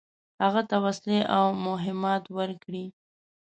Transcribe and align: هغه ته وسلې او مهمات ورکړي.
هغه 0.43 0.61
ته 0.69 0.75
وسلې 0.85 1.19
او 1.35 1.45
مهمات 1.67 2.23
ورکړي. 2.37 2.85